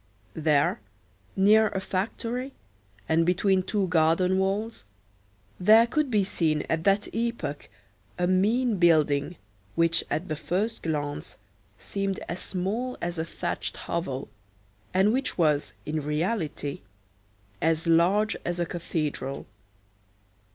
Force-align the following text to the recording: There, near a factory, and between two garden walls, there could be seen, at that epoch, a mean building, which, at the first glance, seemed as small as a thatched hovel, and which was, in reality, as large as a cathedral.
There, 0.33 0.79
near 1.35 1.67
a 1.67 1.79
factory, 1.79 2.53
and 3.07 3.23
between 3.23 3.61
two 3.61 3.87
garden 3.89 4.39
walls, 4.39 4.83
there 5.59 5.85
could 5.85 6.09
be 6.09 6.23
seen, 6.23 6.63
at 6.67 6.85
that 6.85 7.13
epoch, 7.13 7.69
a 8.17 8.25
mean 8.25 8.77
building, 8.77 9.35
which, 9.75 10.03
at 10.09 10.27
the 10.27 10.35
first 10.35 10.81
glance, 10.81 11.37
seemed 11.77 12.19
as 12.27 12.39
small 12.39 12.97
as 12.99 13.19
a 13.19 13.25
thatched 13.25 13.77
hovel, 13.77 14.27
and 14.91 15.13
which 15.13 15.37
was, 15.37 15.73
in 15.85 16.01
reality, 16.01 16.81
as 17.61 17.85
large 17.85 18.35
as 18.43 18.59
a 18.59 18.65
cathedral. 18.65 19.45